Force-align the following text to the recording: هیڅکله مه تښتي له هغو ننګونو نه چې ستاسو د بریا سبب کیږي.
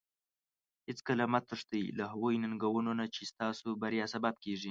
هیڅکله 0.87 1.25
مه 1.31 1.39
تښتي 1.47 1.83
له 1.97 2.03
هغو 2.11 2.29
ننګونو 2.43 2.91
نه 2.99 3.05
چې 3.13 3.21
ستاسو 3.31 3.63
د 3.71 3.75
بریا 3.81 4.05
سبب 4.13 4.35
کیږي. 4.43 4.59